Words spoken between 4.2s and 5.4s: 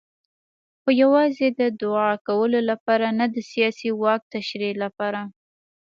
تشریح لپاره.